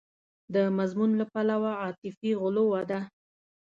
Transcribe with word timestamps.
د 0.53 0.55
مضمون 0.77 1.11
له 1.19 1.25
پلوه 1.31 1.71
عاطفي 1.81 2.31
غلوه 2.41 2.81
ده. 2.91 2.99